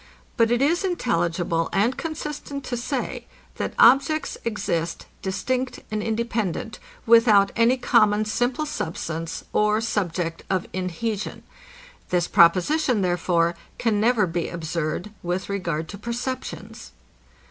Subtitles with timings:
[0.35, 7.51] But it is intelligible and consistent to say, that objects exist distinct and independent, without
[7.55, 11.43] any common simple substance or subject of inhesion.
[12.09, 16.93] This proposition, therefore, can never be absurd with regard to perceptions.